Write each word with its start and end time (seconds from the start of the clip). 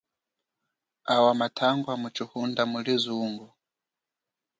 Awa 1.13 1.31
mathangwa 1.39 1.93
mutshihunda 2.01 2.61
muli 2.71 2.93
zungo. 3.03 3.47